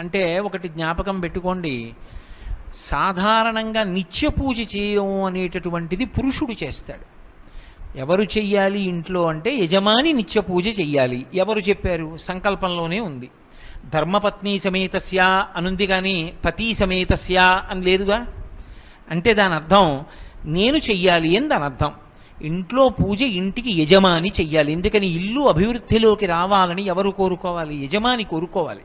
[0.00, 1.92] అంటే ఒకటి జ్ఞాపకం పెట్టుకోండి.
[2.74, 7.20] సాధారణంగా నిత్య పూజ చేయడం అనేటటువంటిది పురుషుడు చేస్తాడు.
[7.98, 11.26] ఎవరు చెయ్యాలి ఇంట్లో అంటే యజమాని నిత్య పూజ చెయ్యాలి.
[11.34, 12.16] ఎవరు చెప్పారు?
[12.16, 13.30] సంకల్పంలోనే ఉంది.
[13.94, 15.18] ధర్మపత్ని సమేతస్య
[15.56, 18.26] అనుంది కానీ పతి సమేతస్య అని లేదుగా?
[19.10, 20.04] అంటే దాని అర్థం
[20.44, 21.92] నేను చెయ్యాలి అని దాని అర్థం.
[22.42, 24.72] ఇంట్లో పూజ ఇంటికి యజమాని చెయ్యాలి.
[24.72, 27.84] ఎందుకని ఇల్లు అభివృద్ధిలోకి రావాలని ఎవరు కోరుకోవాలి?
[27.84, 28.80] యజమాని కోరుకోవాలి.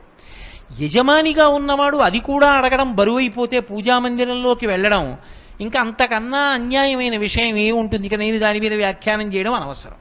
[0.81, 5.17] యజమానిగా ఉన్నవాడు అది కూడా అడగడం బరువైపోతే పూజా మందిరంలోకి వెళ్ళడం.
[5.61, 9.93] ఇంకా అంతకన్నా అన్యాయమైన విషయం ఏముంటుంది ఇక నేను దాని మీద వ్యాఖ్యానం చేయడం అనవసరం.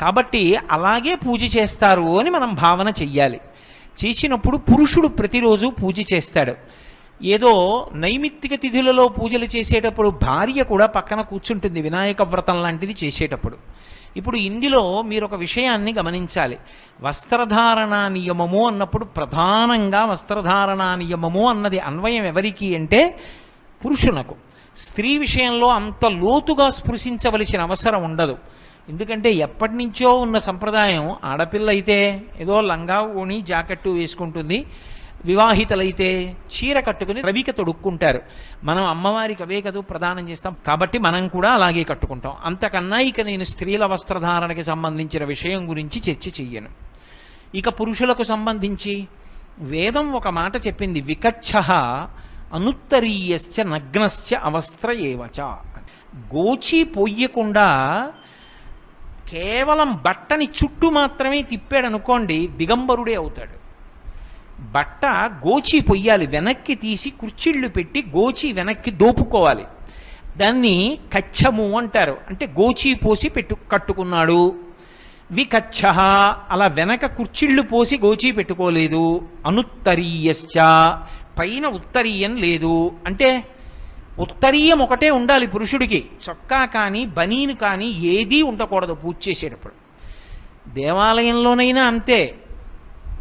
[0.00, 3.40] కాబట్టి అలాగే పూజ చేస్తారు అని మనం భావన చెయ్యాలి.
[4.04, 6.54] చేసినప్పుడు పురుషుడు ప్రతిరోజు పూజ చేస్తాడు.
[7.22, 13.56] ఏదో నైమిత్తిక తిథులలో పూజలు చేసేటప్పుడు భార్య కూడా పక్కన కూర్చుంటుంది వినాయక వ్రతం లాంటిది చేసేటప్పుడు.
[14.16, 16.58] ఇప్పుడు ఇందులో మీరు ఒక విషయాన్ని గమనించాలి.
[17.02, 23.20] వస్త్రధారణ నియమము అన్నప్పుడు ప్రధానంగా వస్త్రధారణ నియమము అన్నది అన్వయం ఎవరికి అంటే
[23.84, 24.34] పురుషునకు.
[24.76, 28.38] స్త్రీ విషయంలో అంత లోతుగా స్పృశించవలసిన అవసరం ఉండదు.
[28.88, 34.66] ఎందుకంటే ఎప్పటి నుంచో ఉన్న సంప్రదాయం ఆడపిల్ల అయితే ఏదో లంగా ఓణి జాకెట్టు వేసుకుంటుంది.
[35.24, 38.22] వివాహితలైతే చీర కట్టుకుని రవిక తొడుక్కుంటారు.
[38.64, 40.56] మనం అమ్మవారికి అవే కదూ ప్రదానం చేస్తాం.
[40.66, 42.32] కాబట్టి మనం కూడా అలాగే కట్టుకుంటాం.
[42.44, 46.68] అంతకన్నా ఇక నేను స్త్రీల వస్త్రధారణకి సంబంధించిన విషయం గురించి చర్చ చెయ్యను.
[47.54, 49.08] ఇక పురుషులకు సంబంధించి
[49.58, 51.00] వేదం ఒక మాట చెప్పింది.
[51.00, 51.58] వికచ్చ
[52.54, 55.42] అనుత్తరీయశ్చ నగ్నశ్చ అవస్త్ర ఏవచ.
[56.16, 57.68] గోచి పొయ్యకుండా
[59.28, 63.59] కేవలం బట్టని చుట్టూ మాత్రమే తిప్పాడు అనుకోండి దిగంబరుడే అవుతాడు.
[64.60, 65.06] బట్ట
[65.46, 69.64] గోచి పొయ్యాలి వెనక్కి తీసి కుర్చీళ్ళు పెట్టి గోచి వెనక్కి దోపుకోవాలి.
[70.36, 72.16] దాన్ని కచ్చము అంటారు.
[72.28, 74.60] అంటే గోచి పోసి పెట్టు కట్టుకున్నాడు.
[75.30, 75.86] వికచ్చ
[76.50, 79.28] అలా వెనక కుర్చీళ్ళు పోసి గోచి పెట్టుకోలేదు.
[79.46, 80.58] అనుత్తరీయశ్చ
[81.38, 82.92] పైన ఉత్తరీయం లేదు.
[83.06, 83.44] అంటే
[84.18, 86.04] ఉత్తరీయం ఒకటే ఉండాలి పురుషుడికి.
[86.28, 89.72] చొక్కా కానీ బనీను కానీ ఏదీ ఉండకూడదు పూజ చేసేటప్పుడు.
[90.74, 92.36] దేవాలయంలోనైనా అంతే.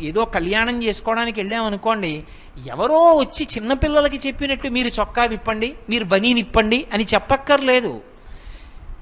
[0.02, 2.24] ఏదో కళ్యాణం చేసుకోవడానికి వెళ్ళామనుకోండి
[2.68, 8.02] ఎవరో వచ్చి చిన్నపిల్లలకి చెప్పినట్టు మీరు చొక్కా విప్పండి మీరు బనీని ఇప్పండి అని చెప్పక్కర్లేదు.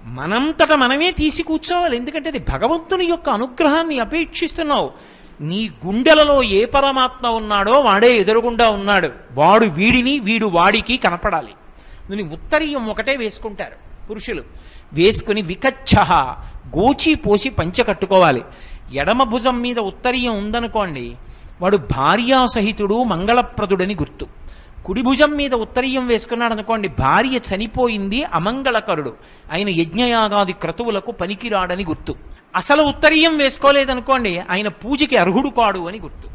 [0.05, 4.91] మనంతట మనమే తీసి కూర్చోవాలి ఎందుకంటే అది భగవంతుని యొక్క అనుగ్రహాన్ని అపేక్షిస్తున్నావు.
[5.41, 9.09] నీ గుండెలలో ఏ పరమాత్మ ఉన్నాడో వాడే ఎదురుగుండా ఉన్నాడు.
[9.31, 11.53] వాడు వీడిని వీడు వాడికి కనపడాలి.
[12.15, 14.43] నువ్వు ఉత్తరీయం ఒకటే వేసుకుంటారు పురుషులు.
[14.93, 15.99] వేసుకుని వికచ్చ
[16.77, 18.43] గోచి పోసి పంచె కట్టుకోవాలి.
[18.91, 21.15] ఎడమ భుజం మీద ఉత్తరీయం ఉందనుకోండి
[21.61, 24.27] వాడు భార్యాసహితుడు మంగళప్రదుడని గుర్తు.
[24.85, 29.13] కుడి భుజం మీద ఉత్తరీయం వేసుకున్నాడు అనుకోండి భార్య చనిపోయింది అమంగళకరుడు.
[29.53, 32.15] ఆయన యజ్ఞయాగాది క్రతువులకు పనికిరాడని గుర్తు.
[32.55, 36.29] అసలు ఉత్తరీయం వేసుకోలేదనుకోండి ఆయన పూజకి అర్హుడు కాడు అని గుర్తు.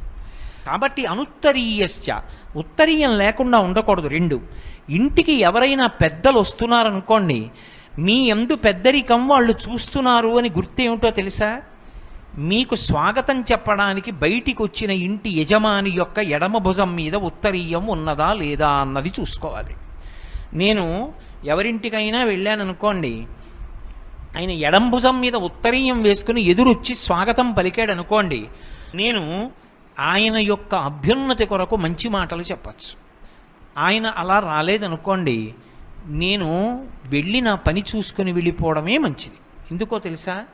[0.66, 2.12] కాబట్టి అనుత్తరీయశ్చ
[2.56, 4.40] ఉత్తరీయం లేకుండా ఉండకూడదు రెండు.
[4.90, 7.50] ఇంటికి ఎవరైనా పెద్దలు వస్తున్నారనుకోండి
[7.98, 11.62] మీ ఎందు పెద్దరికం వాళ్ళు చూస్తున్నారు అని గుర్తేమిటో తెలుసా?
[12.38, 19.12] మీకు స్వాగతం చెప్పడానికి బయటికి వచ్చిన ఇంటి యజమాని యొక్క ఎడమ భుజం మీద ఉత్తరీయం ఉన్నదా లేదా అన్నది
[19.20, 19.74] చూసుకోవాలి.
[20.54, 21.12] నేను
[21.44, 23.26] ఎవరింటికైనా వెళ్ళాననుకోండి
[24.36, 28.46] ఆయన ఎడం భుజం మీద ఉత్తరీయం వేసుకుని ఎదురొచ్చి స్వాగతం పలికాడు అనుకోండి
[28.94, 29.52] నేను
[29.98, 32.96] ఆయన యొక్క అభ్యున్నతి కొరకు మంచి మాటలు చెప్పచ్చు.
[33.78, 35.54] ఆయన అలా రాలేదనుకోండి
[36.06, 36.72] నేను
[37.06, 39.36] వెళ్ళి నా పని చూసుకుని వెళ్ళిపోవడమే మంచిది.
[39.70, 40.44] ఎందుకో తెలుసా?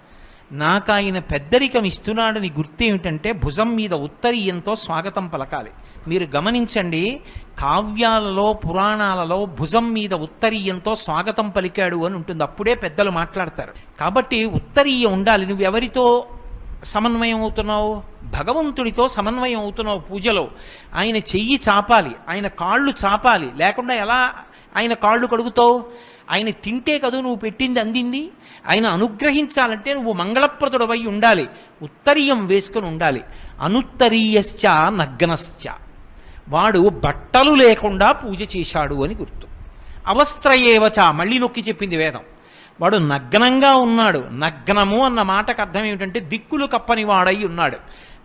[0.53, 5.71] నాకు ఆయన పెద్దరికం ఇస్తున్నాడని గుర్తేమిటంటే భుజం మీద ఉత్తరీయంతో స్వాగతం పలకాలి.
[6.09, 7.21] మీరు గమనించండి
[7.59, 12.43] కావ్యాలలో పురాణాలలో భుజం మీద ఉత్తరీయంతో స్వాగతం పలికాడు అని ఉంటుంది.
[12.43, 13.73] అప్పుడే పెద్దలు మాట్లాడతారు.
[14.01, 15.47] కాబట్టి ఉత్తరీయ ఉండాలి.
[15.47, 16.27] నువ్వు ఎవరితో
[16.85, 18.03] సమన్వయం అవుతున్నావు?
[18.25, 20.49] భగవంతుడితో సమన్వయం అవుతున్నావు పూజలో.
[20.95, 22.11] ఆయన చెయ్యి చాపాలి.
[22.29, 23.53] ఆయన కాళ్ళు చాపాలి.
[23.57, 24.35] లేకుండా ఎలా
[24.77, 25.85] ఆయన కాళ్ళు కడుగుతావు?
[26.31, 28.31] ఆయన తింటే కదూ నువ్వు పెట్టింది అందింది?
[28.71, 31.49] ఆయన అనుగ్రహించాలంటే నువ్వు మంగళప్రదుడవై ఉండాలి.
[31.83, 33.25] ఉత్తరీయం వేసుకుని ఉండాలి.
[33.61, 35.71] అనుత్తరీయశ్చ నగ్నశ్చ.
[36.49, 39.49] వాడు బట్టలు లేకుండా పూజ చేశాడు అని గుర్తు.
[40.07, 42.21] అవస్త్రయేవచ మళ్ళీ నొక్కి చెప్పింది వేదం.
[42.81, 44.19] వాడు నగ్నంగా ఉన్నాడు.
[44.19, 47.77] నగ్నము అన్న మాటకు అర్థం ఏమిటంటే దిక్కులు కప్పని వాడై ఉన్నాడు.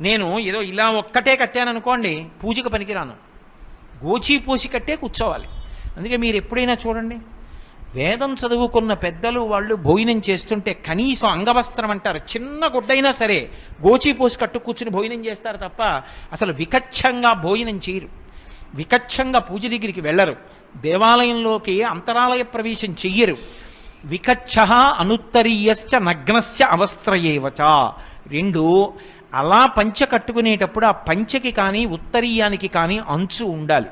[0.01, 3.13] నేను ఏదో ఇలా ఒక్కటే కట్టాననుకోండి పూజకు పనికిరాను.
[4.05, 5.47] గోచి పోసి కట్టే కూర్చోవాలి.
[5.97, 7.17] అందుకే మీరు ఎప్పుడైనా చూడండి.
[7.95, 12.17] వేదం చదువుకున్న పెద్దలు వాళ్ళు భోజనం చేస్తుంటే కనీసం అంగవస్త్రం అంటారు.
[12.17, 13.49] చిన్న గుడ్డైనా సరే
[13.87, 15.83] గోచిపోసి కట్టు కూర్చుని భోజనం చేస్తారు తప్ప
[16.31, 18.07] అసలు వికచ్చంగా భోజనం చేయరు.
[18.75, 20.35] వికచ్చంగా పూజ దగ్గరికి వెళ్ళరు.
[20.77, 23.37] దేవాలయంలోకి అంతరాలయ ప్రవేశం చెయ్యరు.
[24.05, 24.59] వికచ్చ
[24.97, 27.89] అనుత్తరీయశ్చ నగ్నశ్చ అవస్త్రయేవచ.
[28.27, 28.93] రెండు
[29.33, 33.85] అలా పంచ కట్టుకునేటప్పుడు ఆ పంచకి కానీ ఉత్తరీయానికి కానీ అంచు ఉండాలి.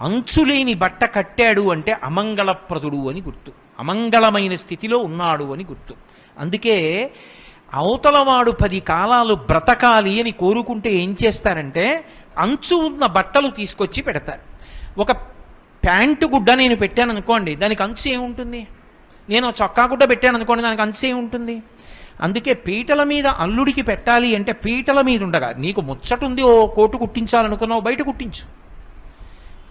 [0.00, 3.52] అంచు లేని బట్ట కట్టాడు అంటే అమంగళప్రదుడు అని గుర్తు.
[3.78, 5.94] అమంగళమైన స్థితిలో ఉన్నాడు అని గుర్తు.
[6.38, 7.10] అందుకే
[7.74, 12.04] అవతలవాడు పది కాలాలు బ్రతకాలి అని కోరుకుంటే ఏం చేస్తారంటే
[12.38, 14.40] అంచు ఉన్న బట్టలు తీసుకొచ్చి పెడతారు.
[15.00, 15.12] ఒక
[15.84, 18.66] ప్యాంటు గుడ్డ నేను పెట్టాను అనుకోండి దానికి అంచు ఏముంటుంది?
[19.28, 21.62] నేను చొక్కా గుడ్డ పెట్టాను అనుకోండి దానికి అంచు ఏముంటుంది?
[22.20, 28.02] అందుకే పీటల మీద అల్లుడికి పెట్టాలి అంటే పీటల మీద ఉండగా నీకు ముచ్చటుంది ఓ కోటు కుట్టించాలనుకున్నావు బయట
[28.02, 28.59] కుట్టించు.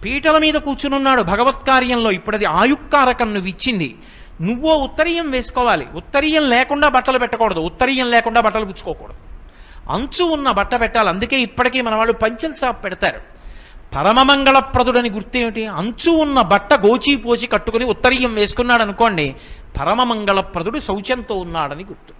[0.03, 3.95] పీటల మీద కూర్చునున్నాడు భగవత్కార్యంలో ఇప్పుడు అది ఆయుక్కారకం నువ్వు ఇచ్చింది
[4.41, 5.85] నువ్వో ఉత్తరీయం వేసుకోవాలి.
[5.95, 7.59] ఉత్తరీయం లేకుండా బట్టలు పెట్టకూడదు.
[7.59, 9.17] ఉత్తరీయం లేకుండా బట్టలు పుచ్చుకోకూడదు
[9.91, 11.09] అంచు ఉన్న బట్ట పెట్టాలి.
[11.09, 13.21] అందుకే ఇప్పటికీ మన వాళ్ళు పంచల్ సాప్ పెడతారు.
[13.95, 15.65] పరమమంగళప్రదుడని గుర్తేమిటి?
[15.65, 19.35] అంచు ఉన్న బట్ట గోచి పోసి కట్టుకుని ఉత్తరీయం వేసుకున్నాడు అనుకోండి
[19.79, 22.13] పరమమంగళప్రదుడు శౌచంతో ఉన్నాడని గుర్తు.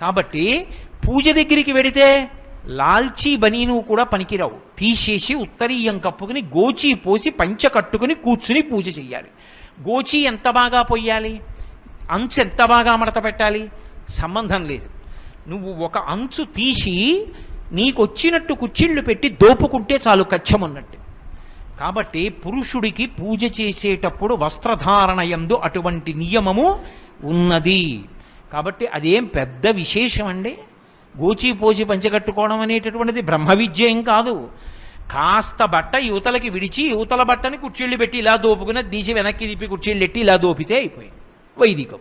[0.00, 0.66] కాబట్టి
[1.08, 2.28] పూజ దగ్గరికి వెడితే
[2.66, 4.78] లాల్చీ బనీను కూడా పనికిరావు.
[4.78, 9.28] తీసేసి ఉత్తరీయం కప్పుకుని గోచి పోసి పంచ కట్టుకుని కూర్చుని పూజ చెయ్యాలి.
[9.90, 11.40] గోచి ఎంత బాగా పొయ్యాలి?
[12.10, 13.70] అంచు ఎంత బాగా మడత పెట్టాలి?
[14.08, 14.88] సంబంధం లేదు.
[15.48, 17.26] నువ్వు ఒక అంచు తీసి
[17.72, 20.98] నీకు వచ్చినట్టు కుచ్చిళ్ళు పెట్టి దోపుకుంటే చాలు కచ్చమన్నట్టు
[21.80, 26.78] కాబట్టి పురుషుడికి పూజ చేసేటప్పుడు వస్త్రధారణ యందు అటువంటి నియమము
[27.24, 28.04] ఉన్నది.
[28.52, 30.58] కాబట్టి అదేం పెద్ద విశేషం అండి
[31.20, 34.48] గోచి పోసి పంచగట్టుకోవడం అనేటటువంటిది బ్రహ్మ విద్య ఏం కాదు.
[35.10, 40.20] కాస్త బట్ట యువతలకి విడిచి యువతల బట్టని కుర్చీళ్ళు పెట్టి ఇలా దోపుకుని తీసి వెనక్కి తిప్పి కుర్చీళ్ళు ఎట్టి
[40.20, 41.14] ఇలా దోపితే అయిపోయింది.
[41.58, 41.98] వైదికం.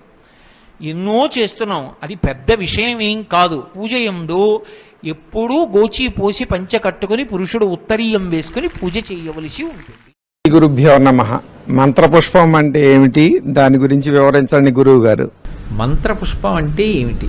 [0.82, 1.90] ఎన్నో చేస్తున్నాం.
[2.04, 3.64] అది పెద్ద విషయం ఏం కాదు.
[3.78, 4.62] పూజ ఎందు
[5.06, 10.50] ఎప్పుడూ గోచి పోసి పంచ కట్టుకుని పురుషుడు ఉత్తరీయం వేసుకుని పూజ చేయవలసి ఉంటుంది.
[10.50, 11.40] గురుభ్యో నమ.
[11.70, 13.40] మంత్రపుష్పం అంటే ఏమిటి?
[13.40, 15.32] దాని గురించి వివరించండి గురువు గారు
[15.72, 17.28] మంత్రపుష్పం అంటే ఏమిటి?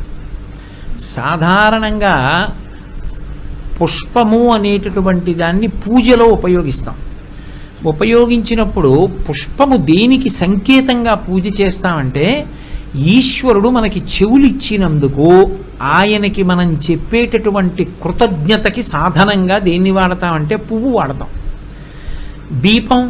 [0.99, 2.49] సాధారణంగా
[3.83, 6.95] పుష్పము అనేటటువంటి దాన్ని పూజలో ఉపయోగిస్తాం.
[7.87, 12.47] ఉపయోగించినప్పుడు పుష్పము దేనికి సంకేతంగా పూజ చేస్తామంటే
[12.97, 15.51] ఈశ్వరుడు మనకి చెవులు ఇచ్చినందుకు
[15.83, 21.29] ఆయనకి మనం చెప్పేటటువంటి కృతజ్ఞతకి సాధనంగా దేన్ని వాడతామంటే పువ్వు వాడతాం.
[22.53, 23.09] దీపం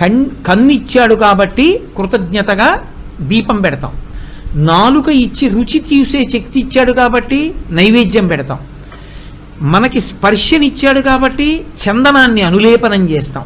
[0.00, 2.82] కన్ కన్నిచ్చాడు కాబట్టి కృతజ్ఞతగా
[3.20, 3.92] దీపం పెడతాం.
[4.56, 8.58] నాలుక ఇచ్చి రుచి తీసే శక్తి ఇచ్చాడు కాబట్టి నైవేద్యం పెడతాం.
[9.62, 13.44] మనకి స్పర్శనిచ్చాడు కాబట్టి చందనాన్ని అనులేపనం చేస్తాం.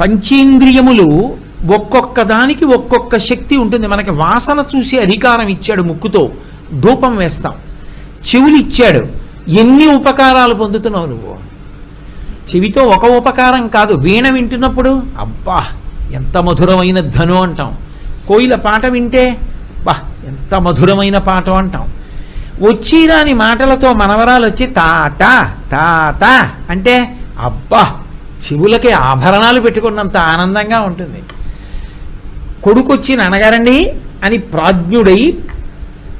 [0.00, 1.36] పంచేంద్రియములు
[1.74, 3.86] ఒక్కొక్క దానికి ఒక్కొక్క శక్తి ఉంటుంది.
[3.86, 6.32] మనకి వాసన చూసే అధికారం ఇచ్చాడు ముక్కుతో
[6.80, 7.52] ధూపం వేస్తాం.
[8.28, 9.06] చెవులు ఇచ్చాడు
[9.50, 11.34] ఎన్ని ఉపకారాలు పొందుతున్నావు నువ్వు?
[12.50, 15.64] చెవితో ఒక ఉపకారం కాదు వీణ వింటున్నప్పుడు అబ్బా
[16.12, 17.78] ఎంత మధురమైన ధను అంటాం.
[18.28, 19.36] కోయిల పాట వింటే
[20.26, 21.92] ఎంత మధురమైన పాట అంటాం.
[22.60, 27.92] వచ్చిరాని మాటలతో మనవరాలు వచ్చి తాత తాత అంటే అబ్బా
[28.44, 31.22] చెవులకి ఆభరణాలు పెట్టుకున్నంత ఆనందంగా ఉంటుంది.
[32.62, 33.92] కొడుకొచ్చి నాన్నగారండి
[34.24, 35.38] అని ప్రాజ్ఞుడై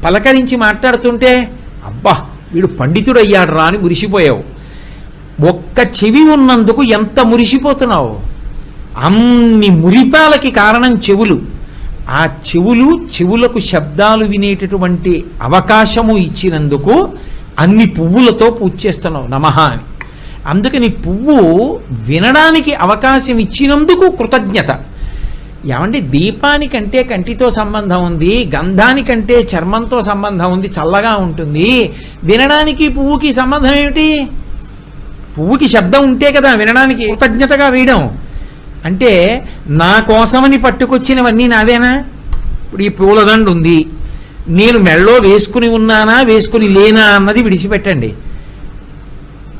[0.04, 1.50] పలకరించి మాట్లాడుతుంటే
[1.86, 4.44] అబ్బా వీడు పండితుడయ్యాడు రా అని మురిసిపోయావు.
[5.46, 8.20] ఒక్క చెవి ఉన్నందుకు ఎంత మురిసిపోతున్నావు?
[8.98, 11.53] అన్ని మురిపాలకి కారణం చెవులు.
[12.10, 17.12] ఆ చెవులు చెవులకు శబ్దాలు వినేటటువంటి అవకాశము ఇచ్చినందుకు
[17.58, 19.82] అన్ని పువ్వులతో పూజ చేస్తున్నావు నమ అని.
[20.46, 24.81] అందుకని పువ్వు వినడానికి అవకాశం ఇచ్చినందుకు కృతజ్ఞత.
[25.67, 31.93] ఏమంటే దీపానికంటే కంటితో సంబంధం ఉంది గంధానికంటే చర్మంతో సంబంధం ఉంది చల్లగా ఉంటుంది.
[32.24, 34.26] వినడానికి పువ్వుకి సంబంధం ఏమిటి?
[35.38, 38.19] పువ్వుకి శబ్దం ఉంటే కదా వినడానికి కృతజ్ఞతగా వేయడం.
[38.84, 42.05] అంటే నా కోసమని పట్టుకొచ్చినవన్నీ నావేనా?
[42.64, 43.86] ఇప్పుడు ఈ పూలదండ ఉంది.
[44.48, 48.14] నేను మెళ్ళో వేసుకుని ఉన్నానా వేసుకుని లేనా అన్నది విడిచిపెట్టండి.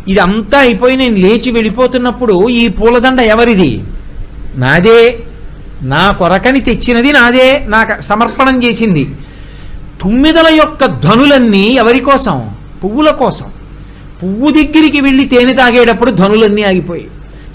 [0.09, 3.83] ఇదంతా అయిపోయి నేను లేచి వెళ్ళిపోతున్నప్పుడు ఈ పూలదండ ఎవరిది?
[4.57, 5.19] నాదే.
[5.83, 7.65] నా కొరకని తెచ్చినది నాదే.
[7.69, 9.11] నాకు సమర్పణం చేసింది.
[10.03, 12.51] తుమ్మిదల యొక్క ధనులన్నీ ఎవరి కోసం?
[12.85, 13.47] పువ్వుల కోసం.
[14.23, 17.09] పువ్వు దగ్గరికి వెళ్ళి తేనె తాగేటప్పుడు ధనులన్నీ ఆగిపోయాయి.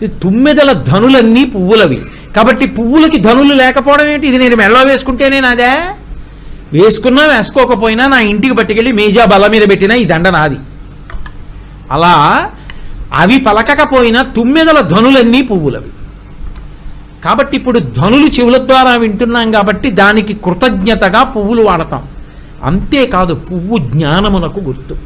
[0.08, 2.02] తుమ్మెదల ధనులన్నీ పువ్వులవి.
[2.36, 4.28] కాబట్టి పువ్వులకి ధనులు లేకపోవడం ఏంటి?
[4.28, 5.82] ఇది నేను మెడలో వేసుకుంటేనే నాదే.
[6.74, 10.58] వేసుకున్నా వేసుకోకపోయినా నా ఇంటికి పట్టుకెళ్ళి మేజా బల మీద పెట్టినా ఈ దండ నాది.
[11.92, 12.46] అలా
[13.14, 15.90] అవి పలకకపోయినా తుమ్మెదల ధనులన్నీ పువ్వులవి.
[17.26, 22.04] కాబట్టి ఇప్పుడు ధనులు చెవుల ద్వారా వింటున్నాం కాబట్టి దానికి కృతజ్ఞతగా పువ్వులు వాడతాం.
[22.64, 24.98] అంతేకాదు పువ్వు జ్ఞానమునకు గుర్తు.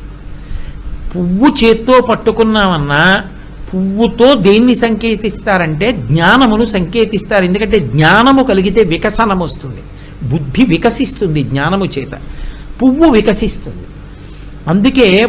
[1.15, 3.23] పువ్వు చేత్తో పట్టుకున్నామన్నా
[3.74, 7.44] పువ్వుతో దేన్ని సంకేతిస్తారంటే జ్ఞానమును సంకేతిస్తారు.
[7.44, 9.82] ఎందుకంటే జ్ఞానము కలిగితే వికసనం వస్తుంది.
[10.30, 12.12] బుద్ధి వికసిస్తుంది జ్ఞానము చేత.
[12.82, 13.86] పువ్వు వికసిస్తుంది.
[14.68, 15.25] అందుకే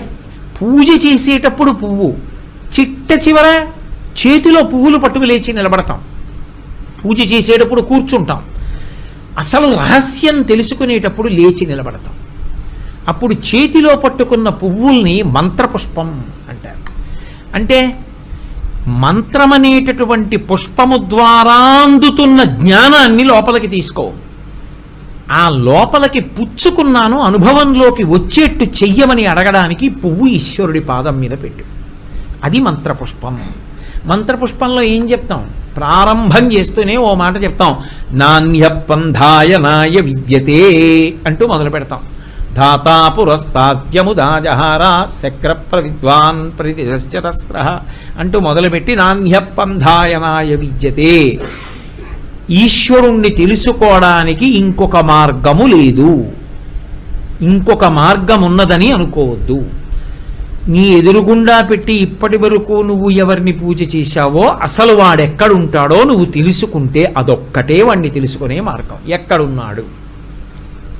[0.62, 2.16] పూజ చేసేటప్పుడు పువ్వు
[2.80, 3.66] చిట్ట చివర
[4.26, 6.00] చేతిలో పువ్వులు పట్టుకు లేచి నిలబడతాం.
[7.04, 8.44] పూజ చేసేటప్పుడు కూర్చుంటాం.
[9.38, 12.14] అసలు రహస్యం తెలుసుకునేటప్పుడు లేచి నిలబడతాం.
[13.08, 16.84] అప్పుడు చేతిలో పట్టుకున్న పువ్వుల్ని మంత్రపుష్పం అంటారు.
[17.54, 17.98] అంటే
[18.86, 24.12] మంత్రమనేటటువంటి పుష్పము ద్వారా అందుతున్న జ్ఞానాన్ని లోపలికి తీసుకో.
[25.32, 31.64] ఆ లోపలికి పుచ్చుకున్నాను అనుభవంలోకి వచ్చేట్టు చెయ్యమని అడగడానికి పువ్వు ఈశ్వరుడి పాదం మీద పెట్టు.
[32.44, 33.40] అది మంత్రపుష్పం.
[34.06, 35.50] మంత్రపుష్పంలో ఏం చెప్తాం?
[35.76, 37.76] ప్రారంభం చేస్తూనే ఓ మాట చెప్తాం.
[38.10, 42.00] నాణ్యపంధాయ నాయ విద్యతే అంటూ మొదలు పెడతాం.
[42.54, 47.80] ధాతా పురస్తాత్యముదాజహారా శక్ర ప్రవిద్వాన్ ప్రతిశ్చరస్ర
[48.18, 51.38] అంటూ మొదలుపెట్టి నాణ్య విద్యతే.
[52.50, 56.24] ఈశ్వరుణ్ణి తెలుసుకోవడానికి ఇంకొక మార్గము లేదు.
[57.40, 59.64] ఇంకొక మార్గం ఉన్నదని అనుకోవద్దు.
[60.68, 68.08] నీ ఎదురుగుండా పెట్టి ఇప్పటి వరకు నువ్వు ఎవరిని పూజ చేశావో అసలు వాడెక్కడుంటాడో నువ్వు తెలుసుకుంటే అదొక్కటే వాడిని
[68.08, 68.96] తెలుసుకునే మార్గం.
[69.08, 69.84] ఎక్కడున్నాడు?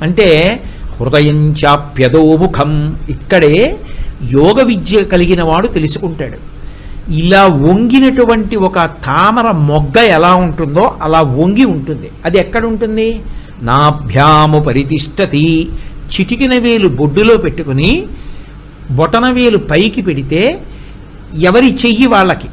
[0.03, 0.61] అంటే
[1.01, 3.79] హృదయం చాప్యదో ముఖం ఇక్కడే
[4.33, 6.39] యోగ విద్య కలిగిన వాడు తెలుసుకుంటాడు.
[7.13, 12.11] ఇలా వంగినటువంటి ఒక తామర మొగ్గ ఎలా ఉంటుందో అలా వంగి ఉంటుంది.
[12.25, 13.21] అది ఎక్కడ ఉంటుంది
[13.63, 15.69] నాభ్యాము పరితిష్టతి.
[16.13, 18.07] చిటికిన వేలు బొడ్డులో పెట్టుకుని
[18.91, 20.61] బొటన వేలు పైకి పెడితే
[21.39, 22.49] ఎవరి చెయ్యి వాళ్ళకి?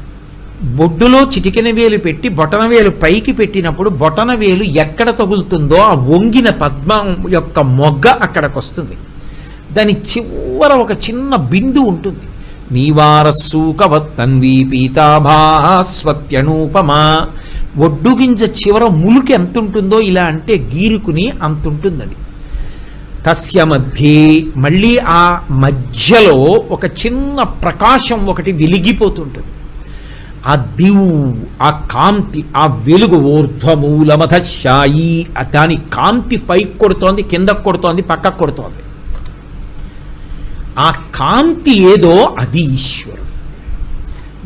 [0.62, 7.24] బొడ్డులో చిటికెన వేలు పెట్టి బొటన వేలు పైకి పెట్టినప్పుడు బొటన వేలు ఎక్కడ తగులుతుందో ఆ వంగిన పద్మం
[7.28, 8.96] యొక్క మొగ్గ అక్కడికి వస్తుంది
[9.72, 12.20] దాని చివర ఒక చిన్న బిందు ఉంటుంది.
[12.72, 17.26] నీవారస్సూకవత్తన్వీ పీతాభాస్వత్యనూపమా.
[17.78, 22.14] ఒడ్డు గింజ చివర ములుకి ఎంత ఉంటుందో ఇలా అంటే గీరుకుని అంత ఉంటుంది అది
[23.26, 29.46] తస్య మధ్యే మళ్ళీ ఆ మధ్యలో ఒక చిన్న ప్రకాశం ఒకటి వెలిగిపోతుంటుంది.
[30.46, 34.62] ఆ దివు ఆ కాంతి ఆ వెలుగు ఊర్ధ్వమూలమధశాయి.
[34.62, 38.82] శాయి దాని కాంతి పైకి కొడుతోంది కిందకు కొడుతోంది పక్కకు కొడుతోంది.
[40.78, 43.22] ఆ కాంతి ఏదో అది ఈశ్వరుడు.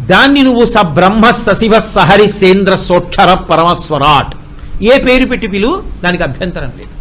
[0.07, 4.35] దాన్ని నువ్వు స బ్రహ్మ సశివ సహరి సేంద్ర సోక్షర పరమస్వరాట్.
[4.83, 5.83] ఏ పేరు పెట్టి పిలు?
[6.05, 6.97] దానికి అభ్యంతరం లేదు.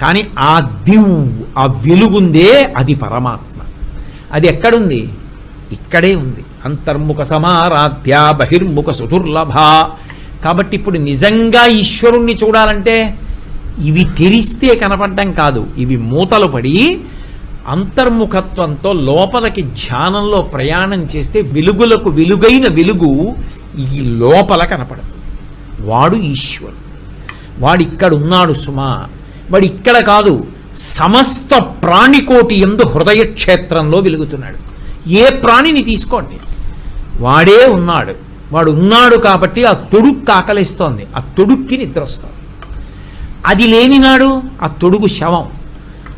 [0.00, 3.62] కానీ ఆ దివు ఆ వెలుగుందే అది పరమాత్మ.
[4.32, 5.08] అది ఎక్కడుంది?
[5.72, 6.44] ఇక్కడే ఉంది.
[6.66, 9.52] అంతర్ముఖ సమారాధ్య బహిర్ముఖ సుదుర్లభ
[10.44, 12.96] కాబట్టి ఇప్పుడు నిజంగా ఈశ్వరుణ్ణి చూడాలంటే
[13.88, 15.66] ఇవి తెరిస్తే కనపడడం కాదు.
[15.78, 16.76] ఇవి మూతలు పడి
[17.74, 23.12] అంతర్ముఖత్వంతో లోపలికి ధ్యానంలో ప్రయాణం చేస్తే వెలుగులకు వెలుగైన వెలుగు
[23.78, 25.18] ఈ లోపల కనపడుతుంది
[25.88, 26.80] వాడు ఈశ్వరుడు.
[27.58, 28.90] వాడు ఇక్కడ ఉన్నాడు సుమా.
[29.50, 30.34] వాడు ఇక్కడ కాదు
[30.76, 34.58] సమస్త ప్రాణికోటి ఎందు హృదయ క్షేత్రంలో వెలుగుతున్నాడు.
[35.08, 36.36] ఏ ప్రాణిని తీసుకోండి?
[37.20, 38.14] వాడే ఉన్నాడు.
[38.52, 41.06] వాడు ఉన్నాడు కాబట్టి ఆ తొడుక్కు ఆకలిస్తోంది.
[41.16, 42.34] ఆ తొడుక్కి నిద్ర వస్తుంది.
[43.46, 45.50] అది లేనినాడు ఆ తొడుగు శవం.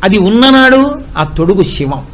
[0.03, 2.05] అది ఉన్ననాడు ఆ తొడుగు శివం.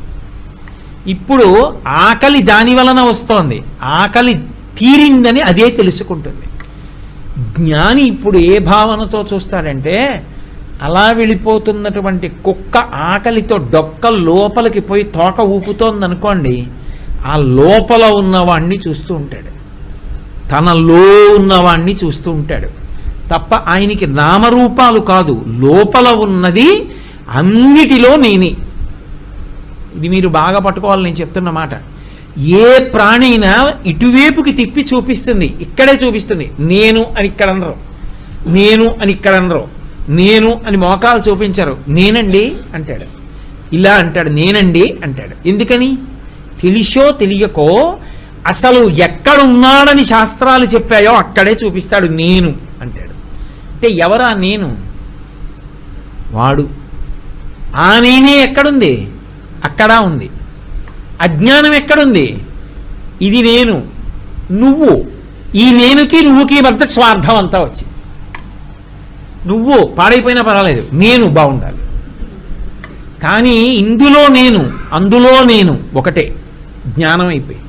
[1.08, 3.64] ఇప్పుడు ఆకలి దాని వలన వస్తోంది.
[3.84, 4.34] ఆకలి
[4.78, 6.46] తీరిందని అదే తెలుసుకుంటుంది.
[7.42, 10.28] జ్ఞాని ఇప్పుడు ఏ భావనతో చూస్తాడంటే
[10.82, 16.68] అలా వెళ్ళిపోతున్నటువంటి కుక్క ఆకలితో డొక్క లోపలికి పోయి తోక ఊపుతోంది అనుకోండి
[17.25, 19.62] ఆ లోపల ఉన్నవాణ్ణి చూస్తూ ఉంటాడు.
[20.50, 22.68] తనలో ఉన్నవాణ్ణి చూస్తూ ఉంటాడు.
[23.34, 25.46] తప్ప ఆయనకి నామరూపాలు కాదు.
[25.48, 26.90] లోపల ఉన్నది
[27.30, 28.56] అన్నిటిలో నేనే.
[29.96, 31.70] ఇది మీరు బాగా పట్టుకోవాలి నేను చెప్తున్న మాట.
[32.40, 35.56] ఏ ప్రాణైనా ఇటువైపుకి తిప్పి చూపిస్తుంది.
[35.62, 36.51] ఇక్కడే చూపిస్తుంది.
[36.60, 37.75] నేను అని ఇక్కడ అనరు.
[38.48, 39.68] నేను అని ఇక్కడ అనరు.
[40.10, 41.78] నేను అని మోకాలు చూపించరు.
[41.88, 43.22] నేనండి అంటాడు.
[43.75, 44.30] ఇలా అంటాడు.
[44.30, 45.48] నేనండి అంటాడు.
[45.48, 45.98] ఎందుకని?
[46.62, 47.98] తెలిసో తెలియకో
[48.48, 53.12] అసలు ఎక్కడున్నాడని శాస్త్రాలు చెప్పాయో అక్కడే చూపిస్తాడు నేను అంటాడు.
[53.74, 54.77] అంటే ఎవరా నేను?
[56.32, 56.70] వాడు.
[57.75, 59.10] ఆ నేనే ఎక్కడుంది?
[59.63, 60.30] అక్కడా ఉంది.
[61.22, 62.39] అజ్ఞానం ఎక్కడుంది?
[63.22, 63.84] ఇది నేను.
[64.51, 65.06] నువ్వు.
[65.56, 67.86] ఈ నేనుకి నువ్వుకి మధ్య స్వార్థం అంతా వచ్చింది.
[69.48, 70.88] నువ్వు పాడైపోయినా పర్వాలేదు.
[70.94, 71.77] నేను బాగుండాలి.
[73.24, 76.36] కానీ ఇందులో నేను అందులో నేను ఒకటే.
[76.88, 77.62] జ్ఞానం అయిపోయి